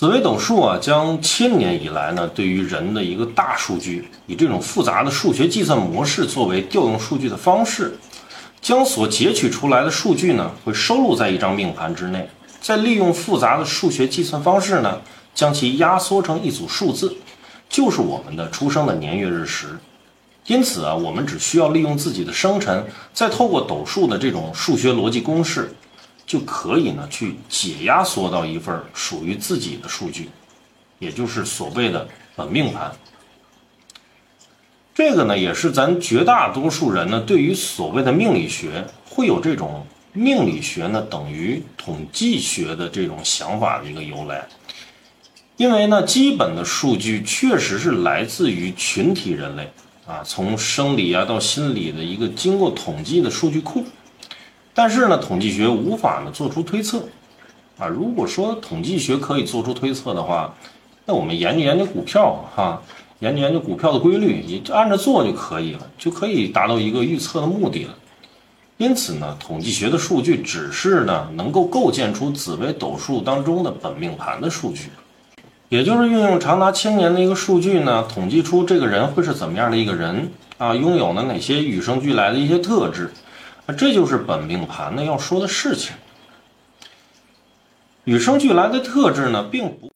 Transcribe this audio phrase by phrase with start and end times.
[0.00, 7.98] 紫微斗数啊，将千年以来呢，对于人的一个大数据，以这种复杂的数学计算模式作为调用数据的方式，
[8.62, 12.26] 将所截取出来的数据呢，会收录在一张命盘之内，
[12.62, 15.02] 再利用复杂的数学计算方式呢，
[15.34, 17.14] 将其压缩成一组数字，
[17.68, 19.66] 就是我们的出生的年月日时。
[20.46, 25.70] 因此啊，我们只需要利用自己的生辰，再透过斗数的这种数学逻辑公式。
[26.30, 30.28] 就可以呢，去解压缩到一份属于自己的数据，
[31.00, 32.06] 也就是所谓的
[32.36, 32.92] 本命盘。
[34.94, 44.46] 这个呢，也是咱绝大多数人呢，对于所谓的命理学会有这种命理学呢等于统计学的这种想法的一个由来。
[45.56, 49.68] 因为呢，基本的数据确实是来自于群体人类
[50.06, 53.84] 啊，从生理啊到心理的一个经过统计的数据库。
[54.72, 57.02] 但是呢，统计学无法呢做出推测，
[57.78, 60.54] 啊，如果说统计学可以做出推测的话，
[61.04, 62.80] 那我们研究研究股票哈，
[63.18, 67.94] 研究研究股票的规律，你就按着做就可以了，就可以达到一个预测的目的了。
[68.76, 74.88] 因此呢，统计学的数据只是呢能够构建出紫微斗数当中的本命盘的数据，
[75.68, 83.10] 也就是运用长达千年的一个数据呢，统计出这个人会是怎么样的一个人啊，拥有呢哪些与生俱来的一些特质。
[83.72, 85.94] 这就是本命盘呢要说的事情。
[88.04, 89.88] 与生俱来的特质呢，并不。